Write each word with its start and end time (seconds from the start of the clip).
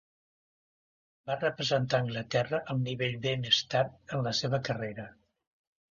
Va 1.31 1.35
representar 1.41 1.99
Anglaterra 2.05 2.61
al 2.75 2.81
nivell 2.89 3.15
"B" 3.27 3.35
més 3.45 3.63
tard 3.75 4.17
en 4.17 4.29
la 4.29 4.35
seva 4.43 4.65
carrera. 4.71 5.07